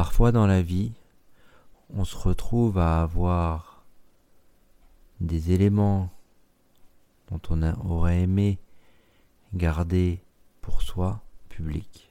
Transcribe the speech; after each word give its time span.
Parfois 0.00 0.32
dans 0.32 0.46
la 0.46 0.62
vie, 0.62 0.92
on 1.90 2.06
se 2.06 2.16
retrouve 2.16 2.78
à 2.78 3.02
avoir 3.02 3.84
des 5.20 5.52
éléments 5.52 6.10
dont 7.28 7.40
on 7.50 7.62
aurait 7.84 8.22
aimé 8.22 8.58
garder 9.52 10.24
pour 10.62 10.80
soi 10.80 11.22
public. 11.50 12.10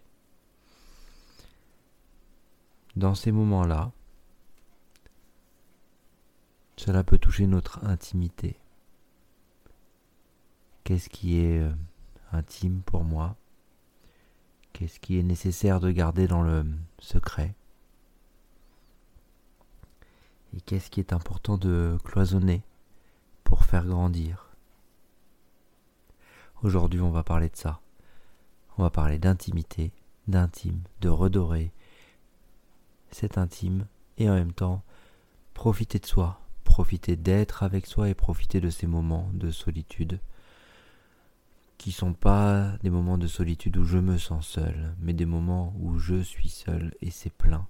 Dans 2.95 3.15
ces 3.15 3.31
moments-là, 3.31 3.91
cela 6.77 7.03
peut 7.03 7.17
toucher 7.17 7.47
notre 7.47 7.83
intimité. 7.83 8.59
Qu'est-ce 10.83 11.09
qui 11.09 11.39
est 11.39 11.57
euh, 11.57 11.73
intime 12.33 12.83
pour 12.83 13.03
moi? 13.03 13.35
Qu'est-ce 14.73 14.99
qui 14.99 15.17
est 15.17 15.23
nécessaire 15.23 15.79
de 15.79 15.89
garder 15.89 16.27
dans 16.27 16.43
le 16.43 16.67
secret? 16.99 17.55
Et 20.55 20.61
qu'est-ce 20.61 20.89
qui 20.89 20.99
est 20.99 21.13
important 21.13 21.57
de 21.57 21.97
cloisonner 22.03 22.63
pour 23.43 23.65
faire 23.65 23.85
grandir? 23.85 24.49
Aujourd'hui, 26.61 27.01
on 27.01 27.11
va 27.11 27.23
parler 27.23 27.49
de 27.49 27.55
ça. 27.55 27.79
On 28.77 28.83
va 28.83 28.89
parler 28.89 29.19
d'intimité, 29.19 29.91
d'intime, 30.27 30.81
de 31.01 31.09
redorer 31.09 31.71
cet 33.11 33.37
intime 33.37 33.87
et 34.17 34.29
en 34.29 34.33
même 34.33 34.53
temps 34.53 34.83
profiter 35.53 35.99
de 35.99 36.05
soi, 36.05 36.41
profiter 36.63 37.15
d'être 37.15 37.63
avec 37.63 37.85
soi 37.85 38.09
et 38.09 38.13
profiter 38.13 38.61
de 38.61 38.69
ces 38.69 38.87
moments 38.87 39.29
de 39.33 39.51
solitude 39.51 40.19
qui 41.77 41.93
sont 41.93 42.13
pas 42.13 42.73
des 42.83 42.89
moments 42.89 43.17
de 43.17 43.27
solitude 43.27 43.77
où 43.77 43.85
je 43.85 43.97
me 43.97 44.17
sens 44.17 44.45
seul, 44.45 44.93
mais 44.99 45.13
des 45.13 45.25
moments 45.25 45.73
où 45.79 45.97
je 45.97 46.21
suis 46.21 46.49
seul 46.49 46.93
et 47.01 47.09
c'est 47.09 47.33
plein. 47.33 47.67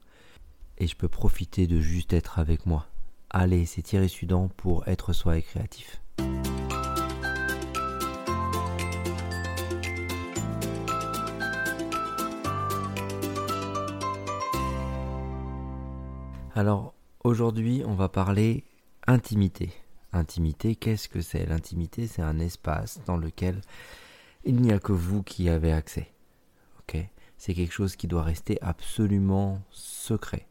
Et 0.80 0.88
je 0.88 0.96
peux 0.96 1.08
profiter 1.08 1.68
de 1.68 1.80
juste 1.80 2.14
être 2.14 2.40
avec 2.40 2.66
moi. 2.66 2.88
Allez, 3.30 3.66
c'est 3.66 3.82
Thierry 3.82 4.10
Sudan 4.10 4.48
pour 4.48 4.88
être 4.88 5.14
soi 5.14 5.38
et 5.38 5.42
créatif. 5.42 6.02
Alors, 16.56 16.94
aujourd'hui, 17.24 17.84
on 17.86 17.94
va 17.94 18.10
parler 18.10 18.64
intimité. 19.06 19.72
Intimité, 20.14 20.76
qu'est-ce 20.76 21.08
que 21.10 21.22
c'est? 21.22 21.46
L'intimité, 21.46 22.08
c'est 22.08 22.22
un 22.22 22.40
espace 22.40 23.00
dans 23.06 23.18
lequel 23.18 23.62
il 24.46 24.56
n'y 24.56 24.72
a 24.72 24.80
que 24.80 24.94
vous 24.94 25.24
qui 25.24 25.50
avez 25.50 25.72
accès. 25.72 26.08
C'est 27.42 27.54
quelque 27.54 27.72
chose 27.74 27.96
qui 27.96 28.08
doit 28.08 28.24
rester 28.24 28.62
absolument 28.62 29.62
secret. 29.72 30.46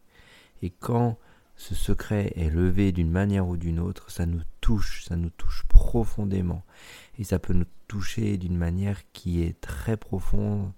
Et 0.63 0.71
quand 0.71 1.19
ce 1.57 1.75
secret 1.75 2.33
est 2.37 2.51
levé 2.51 2.93
d'une 2.93 3.11
manière 3.11 3.47
ou 3.49 3.57
d'une 3.57 3.81
autre, 3.81 4.11
ça 4.11 4.27
nous 4.27 4.43
touche, 4.61 5.05
ça 5.05 5.17
nous 5.17 5.31
touche 5.31 5.65
profondément. 5.69 6.65
Et 7.19 7.25
ça 7.25 7.39
peut 7.39 7.55
nous 7.55 7.67
toucher 7.87 8.37
d'une 8.37 8.57
manière 8.57 9.01
qui 9.13 9.43
est 9.43 9.61
très 9.61 9.97
profonde 9.97 10.73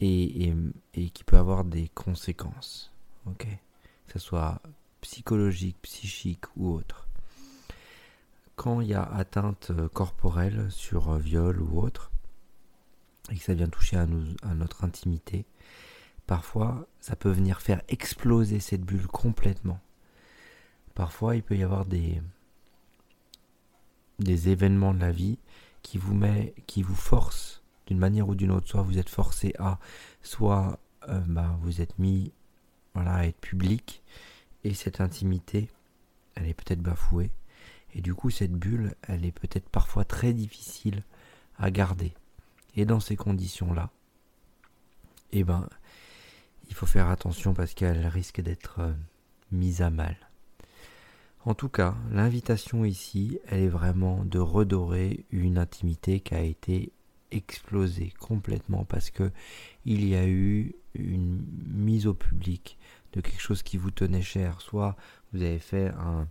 et, 0.00 0.52
qui 0.92 1.24
peut 1.24 1.38
avoir 1.38 1.64
des 1.64 1.88
conséquences. 1.88 2.92
Ok? 3.26 3.46
Que 4.06 4.12
ce 4.12 4.18
soit 4.18 4.60
psychologique, 5.00 5.76
psychique 5.82 6.44
ou 6.56 6.72
autre 6.72 7.06
quand 8.56 8.80
il 8.80 8.88
y 8.88 8.94
a 8.94 9.02
atteinte 9.02 9.70
corporelle 9.92 10.66
sur 10.70 11.14
viol 11.16 11.60
ou 11.60 11.80
autre, 11.80 12.10
et 13.30 13.36
que 13.36 13.44
ça 13.44 13.54
vient 13.54 13.68
toucher 13.68 13.98
à, 13.98 14.06
notre 14.54 14.84
intimité, 14.84 15.44
parfois 16.26 16.86
ça 17.00 17.16
peut 17.16 17.30
venir 17.30 17.60
faire 17.60 17.82
exploser 17.88 18.60
cette 18.60 18.82
bulle 18.82 19.06
complètement. 19.06 19.80
Parfois 20.94 21.36
il 21.36 21.42
peut 21.42 21.56
y 21.56 21.62
avoir 21.62 21.84
des, 21.84 22.20
des 24.18 24.48
événements 24.48 24.94
de 24.94 25.00
la 25.00 25.12
vie 25.12 25.38
qui 25.82 25.98
vous 25.98 26.14
met, 26.14 26.54
qui 26.66 26.82
vous 26.82 26.94
forcent 26.94 27.62
d'une 27.86 27.98
manière 27.98 28.28
ou 28.28 28.34
d'une 28.34 28.50
autre. 28.50 28.68
Soit 28.68 28.82
vous 28.82 28.98
êtes 28.98 29.08
forcé 29.08 29.54
à, 29.58 29.78
soit 30.22 30.78
euh, 31.08 31.20
bah, 31.26 31.56
vous 31.60 31.80
êtes 31.80 31.98
mis 31.98 32.32
voilà, 32.94 33.14
à 33.14 33.26
être 33.26 33.40
public 33.40 34.02
et 34.64 34.74
cette 34.74 35.00
intimité, 35.00 35.68
elle 36.34 36.48
est 36.48 36.54
peut-être 36.54 36.80
bafouée. 36.80 37.30
Et 37.94 38.00
du 38.00 38.14
coup, 38.14 38.30
cette 38.30 38.52
bulle, 38.52 38.94
elle 39.02 39.24
est 39.24 39.32
peut-être 39.32 39.68
parfois 39.68 40.04
très 40.04 40.32
difficile 40.32 41.04
à 41.56 41.70
garder. 41.70 42.12
Et 42.74 42.84
dans 42.84 43.00
ces 43.00 43.16
conditions-là, 43.16 43.90
eh 45.32 45.44
ben, 45.44 45.68
il 46.68 46.74
faut 46.74 46.86
faire 46.86 47.08
attention 47.08 47.54
parce 47.54 47.74
qu'elle 47.74 48.06
risque 48.06 48.40
d'être 48.40 48.80
euh, 48.80 48.92
mise 49.52 49.82
à 49.82 49.90
mal. 49.90 50.16
En 51.44 51.54
tout 51.54 51.68
cas, 51.68 51.94
l'invitation 52.10 52.84
ici, 52.84 53.38
elle 53.46 53.60
est 53.60 53.68
vraiment 53.68 54.24
de 54.24 54.40
redorer 54.40 55.24
une 55.30 55.58
intimité 55.58 56.18
qui 56.18 56.34
a 56.34 56.42
été 56.42 56.92
explosée 57.30 58.12
complètement 58.18 58.84
parce 58.84 59.10
que 59.10 59.30
il 59.84 60.04
y 60.06 60.16
a 60.16 60.26
eu 60.26 60.74
une 60.94 61.44
mise 61.66 62.06
au 62.06 62.14
public 62.14 62.78
de 63.12 63.20
quelque 63.20 63.40
chose 63.40 63.62
qui 63.62 63.76
vous 63.76 63.90
tenait 63.90 64.22
cher. 64.22 64.60
Soit 64.60 64.96
vous 65.32 65.42
avez 65.42 65.58
fait 65.58 65.92
un, 65.98 66.26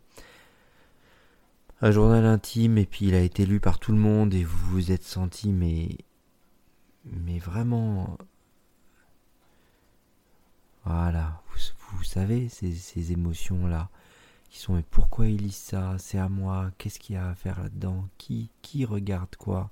journal 1.92 2.26
intime 2.26 2.78
et 2.78 2.86
puis 2.86 3.08
il 3.08 3.16
a 3.16 3.22
été 3.22 3.46
lu 3.46 3.60
par 3.60 3.80
tout 3.80 3.92
le 3.92 3.98
monde 3.98 4.34
et 4.34 4.44
vous 4.44 4.58
vous 4.72 4.92
êtes 4.92 5.04
senti 5.04 5.54
mais 5.54 5.90
mais 7.06 7.38
vraiment 7.38 8.18
voilà 10.86 11.42
vous, 11.94 12.04
savez 12.04 12.50
ces, 12.50 12.74
ces 12.76 13.12
émotions 13.12 13.68
là 13.68 13.90
qui 14.50 14.60
sont 14.60 14.74
mais 14.76 14.84
pourquoi 14.84 15.28
il 15.28 15.38
lit 15.38 15.52
ça? 15.52 15.98
C'est 15.98 16.18
à 16.18 16.30
moi. 16.30 16.72
Qu'est-ce 16.78 17.00
qu'il 17.00 17.16
y 17.16 17.18
a 17.18 17.30
à 17.30 17.36
faire 17.36 17.62
là-dedans? 17.62 18.08
Qui 18.18 18.50
qui 18.62 18.86
regarde 18.86 19.36
quoi? 19.36 19.70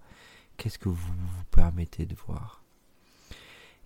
Qu'est-ce 0.58 0.80
que 0.80 0.90
vous 0.90 0.96
vous 0.96 1.44
permettez 1.52 2.06
de 2.06 2.16
voir? 2.28 2.62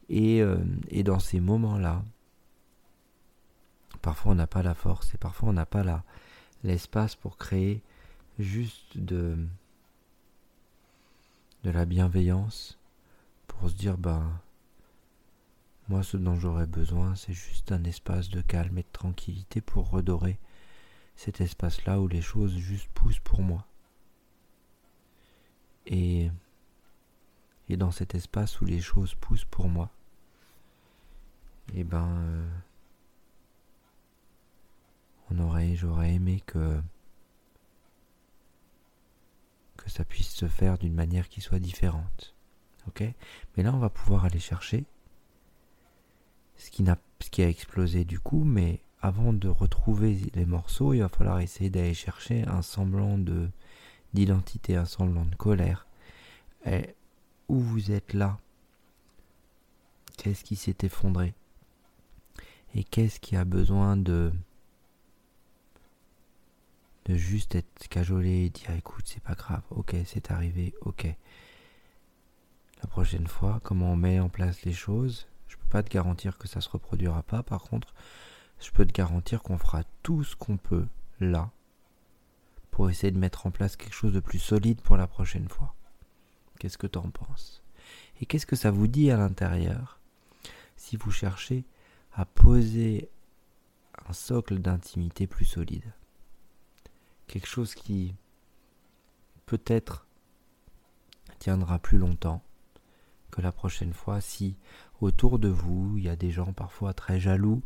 Et, 0.09 0.41
euh, 0.41 0.57
et 0.89 1.03
dans 1.03 1.19
ces 1.19 1.39
moments 1.39 1.77
là 1.77 2.03
parfois 4.01 4.31
on 4.31 4.35
n'a 4.35 4.47
pas 4.47 4.63
la 4.63 4.73
force 4.73 5.13
et 5.13 5.17
parfois 5.17 5.49
on 5.49 5.53
n'a 5.53 5.65
pas 5.65 5.83
l'espace 6.63 7.15
pour 7.15 7.37
créer 7.37 7.81
juste 8.39 8.97
de, 8.97 9.37
de 11.63 11.71
la 11.71 11.85
bienveillance 11.85 12.77
pour 13.47 13.69
se 13.69 13.75
dire 13.75 13.97
ben 13.97 14.31
moi 15.89 16.03
ce 16.03 16.17
dont 16.17 16.39
j'aurais 16.39 16.67
besoin 16.67 17.15
c'est 17.15 17.33
juste 17.33 17.71
un 17.71 17.83
espace 17.83 18.29
de 18.29 18.41
calme 18.41 18.77
et 18.77 18.83
de 18.83 18.91
tranquillité 18.91 19.61
pour 19.61 19.89
redorer 19.89 20.39
cet 21.15 21.41
espace 21.41 21.83
là 21.85 21.99
où 21.99 22.07
les 22.07 22.21
choses 22.21 22.55
juste 22.57 22.89
poussent 22.93 23.19
pour 23.19 23.41
moi 23.41 23.65
et 25.85 26.29
et 27.69 27.77
dans 27.77 27.91
cet 27.91 28.15
espace 28.15 28.61
où 28.61 28.65
les 28.65 28.81
choses 28.81 29.15
poussent 29.15 29.45
pour 29.45 29.67
moi 29.67 29.91
eh 31.73 31.83
ben 31.83 32.07
euh, 32.07 32.49
on 35.31 35.75
j'aurais 35.75 36.13
aimé 36.13 36.41
que 36.45 36.81
ça 39.87 40.05
puisse 40.05 40.29
se 40.29 40.47
faire 40.47 40.77
d'une 40.77 40.93
manière 40.93 41.29
qui 41.29 41.41
soit 41.41 41.59
différente. 41.59 42.35
Ok? 42.87 43.03
Mais 43.55 43.63
là, 43.63 43.73
on 43.73 43.79
va 43.79 43.89
pouvoir 43.89 44.25
aller 44.25 44.39
chercher 44.39 44.85
ce 46.57 46.69
qui, 46.71 47.41
a 47.41 47.49
explosé 47.49 48.03
du 48.03 48.19
coup, 48.19 48.43
mais 48.43 48.79
avant 49.01 49.33
de 49.33 49.47
retrouver 49.47 50.17
les 50.33 50.45
morceaux, 50.45 50.93
il 50.93 50.99
va 50.99 51.09
falloir 51.09 51.39
essayer 51.39 51.69
d'aller 51.69 51.93
chercher 51.93 52.43
un 52.47 52.61
semblant 52.61 53.17
de 53.17 53.49
d'identité, 54.13 54.75
un 54.75 54.85
semblant 54.85 55.25
de 55.25 55.35
colère. 55.35 55.85
Et 56.65 56.95
où 57.49 57.59
vous 57.59 57.91
êtes 57.91 58.13
là? 58.13 58.39
Qu'est-ce 60.17 60.43
qui 60.43 60.55
s'est 60.55 60.77
effondré? 60.81 61.33
Et 62.73 62.83
qu'est-ce 62.83 63.19
qui 63.19 63.35
a 63.35 63.45
besoin 63.45 63.97
de 63.97 64.31
de 67.05 67.15
juste 67.15 67.55
être 67.55 67.87
cajolé 67.89 68.45
et 68.45 68.49
dire 68.49 68.71
écoute 68.71 69.05
c'est 69.07 69.23
pas 69.23 69.35
grave, 69.35 69.63
ok 69.69 69.95
c'est 70.05 70.31
arrivé, 70.31 70.73
ok. 70.81 71.07
La 72.81 72.87
prochaine 72.87 73.27
fois, 73.27 73.59
comment 73.63 73.93
on 73.93 73.95
met 73.95 74.19
en 74.19 74.29
place 74.29 74.63
les 74.63 74.73
choses, 74.73 75.27
je 75.47 75.55
peux 75.55 75.67
pas 75.69 75.83
te 75.83 75.89
garantir 75.89 76.37
que 76.37 76.47
ça 76.47 76.61
se 76.61 76.69
reproduira 76.69 77.23
pas, 77.23 77.43
par 77.43 77.63
contre, 77.63 77.93
je 78.59 78.71
peux 78.71 78.85
te 78.85 78.93
garantir 78.93 79.43
qu'on 79.43 79.57
fera 79.57 79.83
tout 80.03 80.23
ce 80.23 80.35
qu'on 80.35 80.57
peut 80.57 80.87
là 81.19 81.51
pour 82.71 82.89
essayer 82.89 83.11
de 83.11 83.17
mettre 83.17 83.45
en 83.47 83.51
place 83.51 83.75
quelque 83.75 83.93
chose 83.93 84.13
de 84.13 84.19
plus 84.19 84.39
solide 84.39 84.81
pour 84.81 84.97
la 84.97 85.07
prochaine 85.07 85.49
fois. 85.49 85.75
Qu'est-ce 86.59 86.77
que 86.77 86.87
tu 86.87 86.97
en 86.99 87.09
penses? 87.09 87.63
Et 88.19 88.25
qu'est-ce 88.25 88.45
que 88.45 88.55
ça 88.55 88.71
vous 88.71 88.87
dit 88.87 89.11
à 89.11 89.17
l'intérieur 89.17 89.99
si 90.75 90.95
vous 90.97 91.11
cherchez 91.11 91.65
à 92.13 92.25
poser 92.25 93.09
un 94.07 94.13
socle 94.13 94.59
d'intimité 94.59 95.27
plus 95.27 95.45
solide? 95.45 95.93
Quelque 97.27 97.47
chose 97.47 97.75
qui 97.75 98.15
peut-être 99.45 100.07
tiendra 101.39 101.79
plus 101.79 101.97
longtemps 101.97 102.43
la 103.41 103.51
prochaine 103.51 103.93
fois 103.93 104.21
si 104.21 104.55
autour 105.01 105.39
de 105.39 105.47
vous 105.47 105.97
il 105.97 106.03
y 106.03 106.09
a 106.09 106.15
des 106.15 106.31
gens 106.31 106.53
parfois 106.53 106.93
très 106.93 107.19
jaloux 107.19 107.61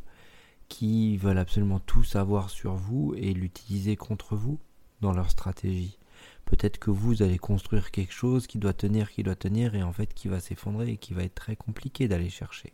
qui 0.71 1.17
veulent 1.17 1.37
absolument 1.37 1.79
tout 1.79 2.03
savoir 2.03 2.49
sur 2.49 2.75
vous 2.75 3.13
et 3.17 3.33
l'utiliser 3.33 3.97
contre 3.97 4.37
vous 4.37 4.57
dans 5.01 5.11
leur 5.11 5.29
stratégie. 5.29 5.97
Peut-être 6.45 6.77
que 6.77 6.91
vous 6.91 7.23
allez 7.23 7.37
construire 7.37 7.91
quelque 7.91 8.13
chose 8.13 8.47
qui 8.47 8.57
doit 8.57 8.73
tenir, 8.73 9.11
qui 9.11 9.23
doit 9.23 9.35
tenir, 9.35 9.75
et 9.75 9.83
en 9.83 9.91
fait 9.91 10.13
qui 10.13 10.29
va 10.29 10.39
s'effondrer 10.39 10.91
et 10.91 10.97
qui 10.97 11.13
va 11.13 11.23
être 11.23 11.35
très 11.35 11.57
compliqué 11.57 12.07
d'aller 12.07 12.29
chercher. 12.29 12.73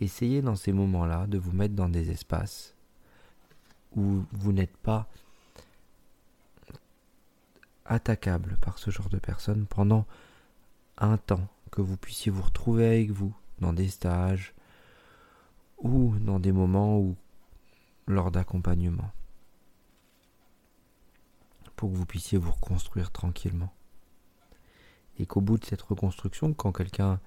Essayez 0.00 0.40
dans 0.42 0.56
ces 0.56 0.72
moments-là 0.72 1.26
de 1.26 1.38
vous 1.38 1.52
mettre 1.52 1.74
dans 1.74 1.88
des 1.88 2.10
espaces 2.10 2.74
où 3.96 4.24
vous 4.32 4.52
n'êtes 4.52 4.76
pas 4.76 5.08
attaquable 7.86 8.56
par 8.60 8.78
ce 8.78 8.90
genre 8.90 9.08
de 9.08 9.18
personnes 9.18 9.66
pendant 9.66 10.06
un 10.98 11.16
temps, 11.16 11.48
que 11.74 11.82
vous 11.82 11.96
puissiez 11.96 12.30
vous 12.30 12.42
retrouver 12.42 12.86
avec 12.86 13.10
vous 13.10 13.34
dans 13.58 13.72
des 13.72 13.88
stages 13.88 14.54
ou 15.78 16.14
dans 16.20 16.38
des 16.38 16.52
moments 16.52 17.00
où 17.00 17.16
lors 18.06 18.30
d'accompagnement 18.30 19.10
pour 21.74 21.90
que 21.90 21.96
vous 21.96 22.06
puissiez 22.06 22.38
vous 22.38 22.52
reconstruire 22.52 23.10
tranquillement. 23.10 23.74
Et 25.18 25.26
qu'au 25.26 25.40
bout 25.40 25.58
de 25.58 25.64
cette 25.64 25.82
reconstruction, 25.82 26.54
quand 26.54 26.70
quelqu'un 26.70 27.18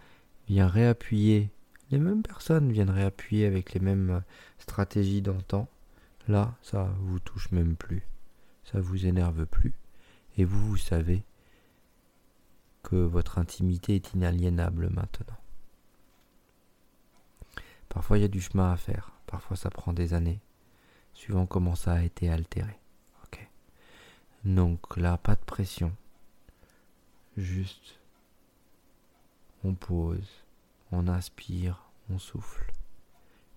vient 0.47 0.67
réappuyer, 0.67 1.51
les 1.91 1.97
mêmes 1.97 2.23
personnes 2.23 2.71
viennent 2.71 2.89
réappuyer 2.89 3.47
avec 3.47 3.73
les 3.73 3.81
mêmes 3.81 4.23
stratégies 4.59 5.21
d'antan, 5.21 5.67
là, 6.29 6.55
ça 6.61 6.89
vous 7.01 7.19
touche 7.19 7.51
même 7.51 7.75
plus, 7.75 8.07
ça 8.63 8.79
vous 8.79 9.05
énerve 9.05 9.45
plus, 9.45 9.73
et 10.38 10.45
vous, 10.45 10.69
vous 10.69 10.77
savez 10.77 11.25
que 12.87 12.95
votre 12.95 13.37
intimité 13.37 13.95
est 13.95 14.13
inaliénable 14.13 14.89
maintenant. 14.89 15.35
Parfois 17.89 18.17
il 18.17 18.21
y 18.21 18.25
a 18.25 18.29
du 18.29 18.39
chemin 18.39 18.71
à 18.71 18.77
faire, 18.77 19.11
parfois 19.25 19.57
ça 19.57 19.69
prend 19.69 19.91
des 19.91 20.13
années, 20.13 20.39
suivant 21.13 21.45
comment 21.45 21.75
ça 21.75 21.93
a 21.93 22.01
été 22.01 22.29
altéré. 22.29 22.79
Donc 24.47 24.95
là, 24.95 25.17
pas 25.17 25.35
de 25.35 25.43
pression. 25.43 25.93
Juste, 27.35 27.99
on 29.65 29.73
pose, 29.73 30.45
on 30.93 31.09
inspire, 31.09 31.83
on 32.09 32.17
souffle 32.17 32.71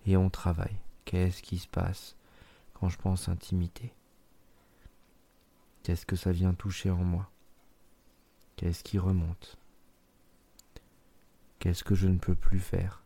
et 0.05 0.17
on 0.17 0.29
travaille. 0.29 0.75
Qu'est-ce 1.05 1.41
qui 1.41 1.59
se 1.59 1.67
passe 1.69 2.17
quand 2.73 2.89
je 2.89 2.97
pense 2.97 3.29
intimité? 3.29 3.93
Qu'est-ce 5.83 6.05
que 6.05 6.17
ça 6.17 6.33
vient 6.33 6.53
toucher 6.53 6.91
en 6.91 7.05
moi? 7.05 7.30
Qu'est-ce 8.61 8.83
qui 8.83 8.99
remonte? 8.99 9.57
Qu'est-ce 11.57 11.83
que 11.83 11.95
je 11.95 12.07
ne 12.07 12.19
peux 12.19 12.35
plus 12.35 12.59
faire? 12.59 13.03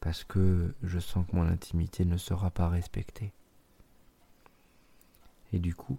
Parce 0.00 0.24
que 0.24 0.74
je 0.82 0.98
sens 0.98 1.26
que 1.26 1.36
mon 1.36 1.46
intimité 1.46 2.06
ne 2.06 2.16
sera 2.16 2.50
pas 2.50 2.70
respectée. 2.70 3.34
Et 5.52 5.58
du 5.58 5.74
coup, 5.74 5.98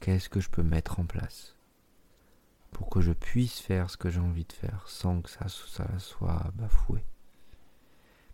qu'est-ce 0.00 0.28
que 0.28 0.40
je 0.40 0.50
peux 0.50 0.62
mettre 0.62 1.00
en 1.00 1.06
place? 1.06 1.56
Pour 2.70 2.90
que 2.90 3.00
je 3.00 3.12
puisse 3.12 3.60
faire 3.60 3.88
ce 3.88 3.96
que 3.96 4.10
j'ai 4.10 4.20
envie 4.20 4.44
de 4.44 4.52
faire 4.52 4.86
sans 4.86 5.22
que 5.22 5.30
ça, 5.30 5.48
soit 5.48 6.52
bafoué. 6.56 7.02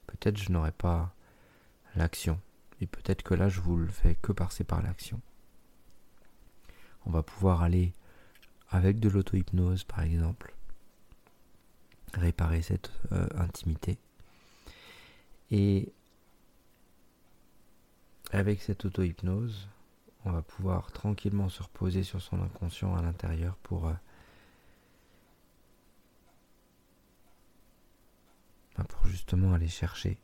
Peut-être 0.08 0.38
je 0.38 0.50
n'aurai 0.50 0.72
pas 0.72 1.14
l'action, 1.94 2.40
et 2.80 2.88
peut-être 2.88 3.22
que 3.22 3.34
là 3.34 3.48
je 3.48 3.60
vous 3.60 3.76
le 3.76 3.86
fais 3.86 4.16
que 4.16 4.32
passer 4.32 4.64
par 4.64 4.82
l'action. 4.82 5.20
On 7.06 7.12
va 7.12 7.22
pouvoir 7.22 7.62
aller 7.62 7.92
avec 8.70 9.00
de 9.00 9.08
l'auto-hypnose 9.08 9.84
par 9.84 10.02
exemple, 10.02 10.54
réparer 12.14 12.62
cette 12.62 12.90
euh, 13.12 13.26
intimité. 13.36 13.98
Et 15.50 15.92
avec 18.32 18.62
cette 18.62 18.84
auto-hypnose, 18.84 19.68
on 20.24 20.32
va 20.32 20.42
pouvoir 20.42 20.92
tranquillement 20.92 21.48
se 21.48 21.62
reposer 21.62 22.02
sur 22.02 22.20
son 22.20 22.40
inconscient 22.42 22.94
à 22.94 23.02
l'intérieur 23.02 23.56
pour, 23.56 23.88
euh, 23.88 23.94
bah, 28.76 28.84
pour 28.84 29.06
justement 29.06 29.54
aller 29.54 29.68
chercher 29.68 30.18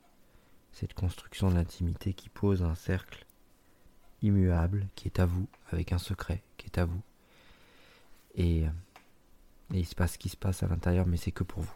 cette 0.73 0.95
construction 0.95 1.51
d'intimité 1.51 2.13
qui 2.13 2.29
pose 2.29 2.63
un 2.63 2.75
cercle 2.75 3.27
immuable 4.23 4.87
qui 4.95 5.09
est 5.09 5.19
à 5.19 5.27
vous, 5.27 5.49
avec 5.73 5.93
un 5.93 5.99
secret 5.99 6.43
qui 6.59 6.67
est 6.67 6.79
à 6.79 6.85
vous. 6.85 7.03
Et, 8.37 8.67
euh, 8.67 8.71
et 9.75 9.81
il 9.81 9.87
se 9.87 9.95
passe 9.95 10.13
ce 10.13 10.19
qui 10.19 10.29
se 10.29 10.37
passe 10.37 10.63
à 10.63 10.69
l'intérieur, 10.69 11.07
mais 11.07 11.17
c'est 11.17 11.33
que 11.33 11.45
pour 11.45 11.63
vous. 11.63 11.75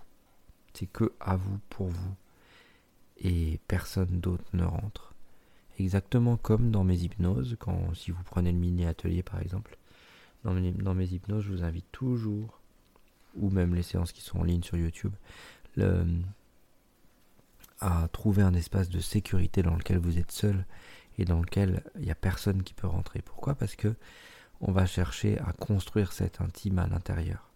C'est 0.74 0.86
que 0.86 1.12
à 1.20 1.36
vous, 1.36 1.58
pour 1.70 1.88
vous. 1.88 2.14
Et 3.22 3.58
personne 3.68 4.20
d'autre 4.20 4.44
ne 4.52 4.64
rentre 4.64 5.14
exactement 5.78 6.36
comme 6.36 6.70
dans 6.70 6.84
mes 6.84 6.98
hypnoses, 6.98 7.56
quand 7.58 7.94
si 7.94 8.10
vous 8.10 8.22
prenez 8.22 8.52
le 8.52 8.58
mini 8.58 8.86
atelier 8.86 9.22
par 9.22 9.40
exemple, 9.40 9.76
dans 10.44 10.52
mes, 10.52 10.72
dans 10.72 10.94
mes 10.94 11.06
hypnoses, 11.06 11.44
je 11.44 11.52
vous 11.52 11.64
invite 11.64 11.90
toujours, 11.92 12.60
ou 13.36 13.50
même 13.50 13.74
les 13.74 13.82
séances 13.82 14.12
qui 14.12 14.22
sont 14.22 14.40
en 14.40 14.44
ligne 14.44 14.62
sur 14.62 14.76
YouTube, 14.76 15.12
à 17.80 18.08
trouver 18.12 18.42
un 18.42 18.54
espace 18.54 18.88
de 18.88 19.00
sécurité 19.00 19.62
dans 19.62 19.74
lequel 19.74 19.98
vous 19.98 20.18
êtes 20.18 20.32
seul 20.32 20.66
et 21.18 21.24
dans 21.24 21.40
lequel 21.40 21.82
il 21.96 22.02
n'y 22.02 22.10
a 22.10 22.14
personne 22.14 22.62
qui 22.62 22.74
peut 22.74 22.86
rentrer. 22.86 23.22
Pourquoi? 23.22 23.54
Parce 23.54 23.76
que 23.76 23.94
on 24.60 24.72
va 24.72 24.86
chercher 24.86 25.38
à 25.40 25.52
construire 25.52 26.12
cet 26.12 26.40
intime 26.40 26.78
à 26.78 26.86
l'intérieur. 26.86 27.50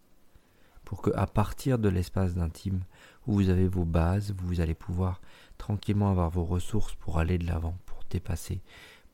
Pour 0.83 1.01
que 1.01 1.11
à 1.15 1.25
partir 1.25 1.79
de 1.79 1.89
l'espace 1.89 2.35
d'intime 2.35 2.83
où 3.25 3.33
vous 3.33 3.49
avez 3.49 3.67
vos 3.67 3.85
bases, 3.85 4.33
vous 4.37 4.61
allez 4.61 4.75
pouvoir 4.75 5.21
tranquillement 5.57 6.11
avoir 6.11 6.29
vos 6.29 6.45
ressources 6.45 6.95
pour 6.95 7.17
aller 7.17 7.37
de 7.37 7.47
l'avant, 7.47 7.75
dépasser, 8.09 8.61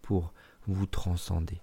pour 0.01 0.33
vous 0.67 0.85
transcender. 0.85 1.61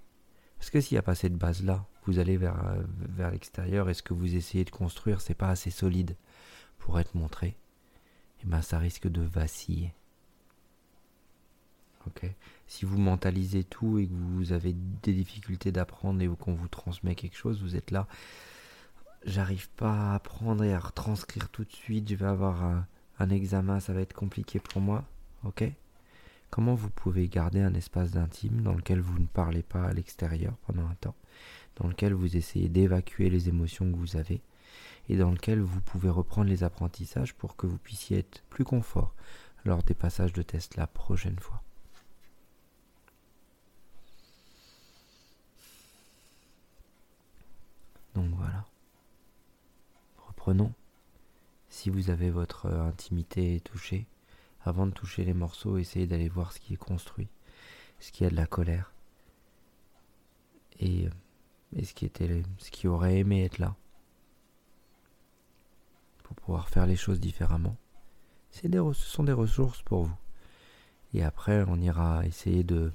Parce 0.58 0.70
que 0.70 0.80
s'il 0.80 0.96
n'y 0.96 1.00
a 1.00 1.02
pas 1.02 1.14
cette 1.14 1.36
base-là, 1.36 1.86
vous 2.04 2.18
allez 2.18 2.36
vers, 2.36 2.64
euh, 2.66 2.82
vers 3.00 3.30
l'extérieur 3.30 3.88
et 3.88 3.94
ce 3.94 4.02
que 4.02 4.14
vous 4.14 4.34
essayez 4.34 4.64
de 4.64 4.70
construire, 4.70 5.20
c'est 5.20 5.34
pas 5.34 5.50
assez 5.50 5.70
solide 5.70 6.16
pour 6.78 6.98
être 6.98 7.14
montré, 7.14 7.48
et 7.48 7.56
eh 8.44 8.46
ben 8.46 8.62
ça 8.62 8.78
risque 8.78 9.08
de 9.08 9.22
vaciller. 9.22 9.94
Ok? 12.06 12.24
Si 12.68 12.84
vous 12.84 12.98
mentalisez 12.98 13.64
tout 13.64 13.98
et 13.98 14.06
que 14.06 14.12
vous 14.12 14.52
avez 14.52 14.76
des 15.02 15.14
difficultés 15.14 15.72
d'apprendre 15.72 16.20
et 16.22 16.28
qu'on 16.28 16.54
vous 16.54 16.68
transmet 16.68 17.14
quelque 17.14 17.36
chose, 17.36 17.62
vous 17.62 17.76
êtes 17.76 17.90
là. 17.90 18.06
J'arrive 19.24 19.68
pas 19.70 20.12
à 20.12 20.14
apprendre 20.14 20.62
et 20.62 20.74
à 20.74 20.78
retranscrire 20.78 21.48
tout 21.48 21.64
de 21.64 21.72
suite. 21.72 22.08
Je 22.08 22.14
vais 22.14 22.26
avoir 22.26 22.84
un, 23.18 23.30
examen, 23.30 23.80
ça 23.80 23.92
va 23.94 24.02
être 24.02 24.12
compliqué 24.12 24.60
pour 24.60 24.80
moi. 24.80 25.04
Ok? 25.44 25.64
Comment 26.50 26.74
vous 26.74 26.90
pouvez 26.90 27.28
garder 27.28 27.60
un 27.60 27.74
espace 27.74 28.12
d'intime 28.12 28.60
dans 28.60 28.74
lequel 28.74 29.00
vous 29.00 29.18
ne 29.18 29.26
parlez 29.26 29.62
pas 29.62 29.84
à 29.84 29.92
l'extérieur 29.92 30.54
pendant 30.66 30.86
un 30.86 30.94
temps, 30.94 31.16
dans 31.76 31.88
lequel 31.88 32.12
vous 32.14 32.36
essayez 32.36 32.68
d'évacuer 32.68 33.28
les 33.28 33.48
émotions 33.48 33.90
que 33.90 33.96
vous 33.96 34.16
avez, 34.16 34.40
et 35.08 35.16
dans 35.16 35.30
lequel 35.30 35.60
vous 35.60 35.80
pouvez 35.80 36.08
reprendre 36.08 36.48
les 36.48 36.64
apprentissages 36.64 37.34
pour 37.34 37.56
que 37.56 37.66
vous 37.66 37.78
puissiez 37.78 38.18
être 38.18 38.42
plus 38.48 38.64
confort 38.64 39.14
lors 39.64 39.82
des 39.82 39.94
passages 39.94 40.32
de 40.32 40.42
test 40.42 40.76
la 40.76 40.86
prochaine 40.86 41.38
fois? 41.38 41.62
Donc 48.14 48.34
voilà. 48.34 48.64
Reprenons. 50.48 50.72
Si 51.68 51.90
vous 51.90 52.08
avez 52.08 52.30
votre 52.30 52.70
intimité 52.70 53.60
touchée, 53.60 54.06
avant 54.64 54.86
de 54.86 54.92
toucher 54.92 55.22
les 55.22 55.34
morceaux, 55.34 55.76
essayez 55.76 56.06
d'aller 56.06 56.30
voir 56.30 56.54
ce 56.54 56.58
qui 56.58 56.72
est 56.72 56.78
construit, 56.78 57.28
ce 58.00 58.12
qui 58.12 58.24
a 58.24 58.30
de 58.30 58.34
la 58.34 58.46
colère, 58.46 58.94
et, 60.80 61.10
ce, 61.82 61.92
qui 61.92 62.06
était, 62.06 62.42
ce 62.56 62.70
qui 62.70 62.88
aurait 62.88 63.18
aimé 63.18 63.44
être 63.44 63.58
là, 63.58 63.76
pour 66.22 66.34
pouvoir 66.36 66.70
faire 66.70 66.86
les 66.86 66.96
choses 66.96 67.20
différemment. 67.20 67.76
Ce 68.50 68.70
sont 68.94 69.24
des 69.24 69.32
ressources 69.32 69.82
pour 69.82 70.04
vous. 70.04 70.16
Et 71.12 71.22
après, 71.22 71.62
on 71.68 71.76
ira 71.76 72.24
essayer 72.24 72.64
de 72.64 72.90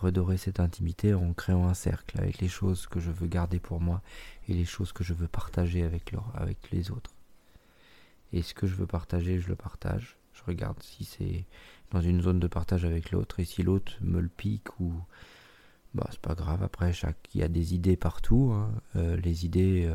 redorer 0.00 0.36
cette 0.36 0.60
intimité 0.60 1.14
en 1.14 1.32
créant 1.32 1.68
un 1.68 1.74
cercle 1.74 2.18
avec 2.18 2.38
les 2.38 2.48
choses 2.48 2.86
que 2.86 3.00
je 3.00 3.10
veux 3.10 3.26
garder 3.26 3.60
pour 3.60 3.80
moi 3.80 4.02
et 4.48 4.54
les 4.54 4.64
choses 4.64 4.92
que 4.92 5.04
je 5.04 5.14
veux 5.14 5.28
partager 5.28 5.82
avec, 5.82 6.12
avec 6.34 6.70
les 6.70 6.90
autres. 6.90 7.12
Et 8.32 8.42
ce 8.42 8.54
que 8.54 8.66
je 8.66 8.74
veux 8.74 8.86
partager, 8.86 9.40
je 9.40 9.48
le 9.48 9.56
partage. 9.56 10.16
Je 10.32 10.42
regarde 10.44 10.82
si 10.82 11.04
c'est 11.04 11.44
dans 11.90 12.00
une 12.00 12.22
zone 12.22 12.40
de 12.40 12.46
partage 12.46 12.84
avec 12.84 13.10
l'autre 13.10 13.40
et 13.40 13.44
si 13.44 13.62
l'autre 13.62 13.92
me 14.00 14.20
le 14.20 14.28
pique 14.28 14.78
ou 14.80 14.92
bah 15.94 16.06
c'est 16.10 16.20
pas 16.20 16.34
grave. 16.34 16.62
Après 16.62 16.92
il 17.34 17.40
y 17.40 17.42
a 17.42 17.48
des 17.48 17.74
idées 17.74 17.96
partout. 17.96 18.52
Hein. 18.54 18.72
Euh, 18.96 19.16
les 19.16 19.44
idées, 19.44 19.86
euh, 19.86 19.94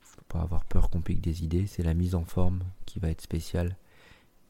faut 0.00 0.22
pas 0.28 0.40
avoir 0.40 0.64
peur 0.64 0.90
qu'on 0.90 1.00
pique 1.00 1.22
des 1.22 1.42
idées. 1.42 1.66
C'est 1.66 1.82
la 1.82 1.94
mise 1.94 2.14
en 2.14 2.24
forme 2.24 2.60
qui 2.86 2.98
va 3.00 3.08
être 3.08 3.22
spéciale 3.22 3.76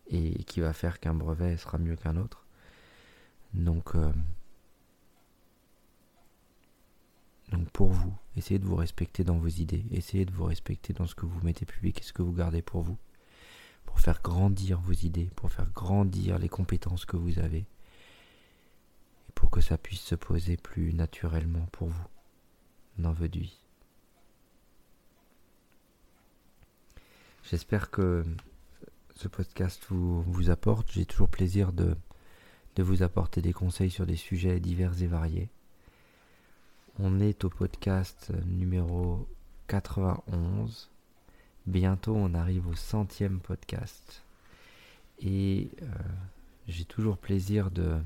et 0.09 0.43
qui 0.45 0.61
va 0.61 0.73
faire 0.73 0.99
qu'un 0.99 1.15
brevet 1.15 1.57
sera 1.57 1.79
mieux 1.79 1.97
qu'un 1.97 2.17
autre. 2.17 2.45
Donc 3.55 3.95
euh, 3.95 4.13
donc 7.51 7.69
pour 7.71 7.89
vous, 7.89 8.15
essayez 8.37 8.59
de 8.59 8.67
vous 8.67 8.77
respecter 8.77 9.25
dans 9.25 9.39
vos 9.39 9.49
idées, 9.49 9.85
essayez 9.91 10.25
de 10.25 10.33
vous 10.33 10.45
respecter 10.45 10.93
dans 10.93 11.07
ce 11.07 11.15
que 11.15 11.27
vous 11.27 11.41
mettez 11.43 11.67
public 11.67 12.01
et 12.01 12.05
ce 12.05 12.13
que 12.13 12.23
vous 12.23 12.33
gardez 12.33 12.63
pour 12.63 12.83
vous 12.83 12.99
pour 13.91 13.99
faire 13.99 14.23
grandir 14.23 14.81
vos 14.81 14.93
idées, 14.93 15.31
pour 15.35 15.51
faire 15.51 15.69
grandir 15.73 16.39
les 16.39 16.49
compétences 16.49 17.05
que 17.05 17.17
vous 17.17 17.41
avez, 17.41 17.67
et 19.29 19.33
pour 19.35 19.51
que 19.51 19.61
ça 19.61 19.79
puisse 19.79 20.01
se 20.01 20.15
poser 20.15 20.57
plus 20.57 20.95
naturellement 20.95 21.67
pour 21.73 21.89
vous 21.89 22.09
dans 22.99 23.13
votre 23.13 23.37
vie. 23.37 23.59
J'espère 27.43 27.91
que 27.91 28.25
ce 29.17 29.27
podcast 29.27 29.85
vous 29.89 30.51
apporte. 30.51 30.93
J'ai 30.93 31.05
toujours 31.05 31.29
plaisir 31.29 31.73
de, 31.73 31.97
de 32.77 32.83
vous 32.83 33.03
apporter 33.03 33.43
des 33.43 33.53
conseils 33.53 33.91
sur 33.91 34.07
des 34.07 34.17
sujets 34.17 34.61
divers 34.61 35.03
et 35.03 35.07
variés. 35.07 35.49
On 36.99 37.21
est 37.21 37.45
au 37.45 37.51
podcast 37.51 38.33
numéro 38.47 39.27
91. 39.69 40.91
Bientôt 41.67 42.15
on 42.15 42.35
arrive 42.35 42.67
au 42.67 42.75
centième 42.75 43.41
podcast. 43.41 44.23
Et 45.21 45.71
euh, 45.83 45.87
j'ai 46.69 46.85
toujours 46.85 47.19
plaisir 47.19 47.71
de, 47.71 47.99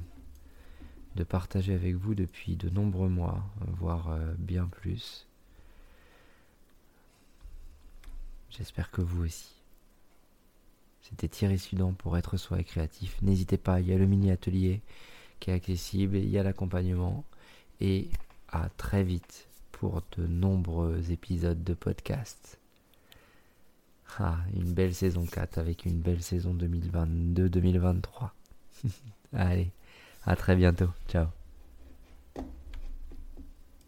partager 1.29 1.75
avec 1.75 1.95
vous 1.95 2.15
depuis 2.15 2.57
de 2.57 2.69
nombreux 2.69 3.09
mois, 3.09 3.45
voire 3.67 4.11
euh, 4.11 4.35
bien 4.39 4.67
plus. 4.67 5.27
J'espère 8.51 8.91
que 8.91 9.01
vous 9.01 9.25
aussi. 9.25 9.64
C'était 11.09 11.29
Thierry 11.29 11.59
Sudan 11.59 11.93
pour 11.93 12.17
être 12.17 12.39
soi 12.39 12.61
et 12.61 12.65
créatif. 12.65 13.21
N'hésitez 13.21 13.59
pas, 13.59 13.81
il 13.81 13.89
y 13.89 13.93
a 13.93 13.99
le 13.99 14.07
mini 14.07 14.31
atelier 14.31 14.81
qui 15.39 15.51
est 15.51 15.55
accessible, 15.55 16.17
il 16.17 16.31
y 16.31 16.39
a 16.39 16.43
l'accompagnement 16.43 17.25
et 17.81 18.09
à 18.49 18.71
très 18.77 19.03
vite 19.03 19.49
pour 19.73 20.03
de 20.17 20.27
nombreux 20.27 21.11
épisodes 21.11 21.63
de 21.63 21.75
podcast. 21.75 22.59
Ah, 24.19 24.39
une 24.55 24.73
belle 24.73 24.95
saison 24.95 25.27
4 25.27 25.59
avec 25.59 25.85
une 25.85 26.01
belle 26.01 26.23
saison 26.23 26.55
2022-2023. 26.55 28.31
Allez, 29.35 29.71
à 30.25 30.37
très 30.37 30.57
bientôt. 30.57 30.89
Ciao. 31.09 31.27